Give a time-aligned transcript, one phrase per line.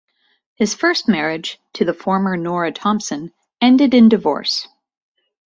[0.55, 4.67] His first marriage, to the former Norah Thompson, ended in divorce.